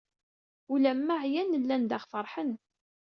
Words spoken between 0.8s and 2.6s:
ma ɛyan, llan daɣ feṛḥen.